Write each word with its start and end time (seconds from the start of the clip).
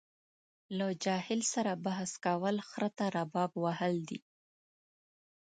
له 0.77 0.87
جاهل 1.03 1.41
سره 1.53 1.71
بحث 1.85 2.11
کول 2.25 2.55
خره 2.69 2.89
ته 2.97 3.05
رباب 3.17 3.51
وهل 3.63 3.95
دي. 4.09 4.19